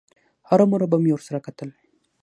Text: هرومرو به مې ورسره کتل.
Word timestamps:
هرومرو 0.47 0.85
به 0.91 0.97
مې 1.03 1.11
ورسره 1.13 1.39
کتل. 1.45 1.69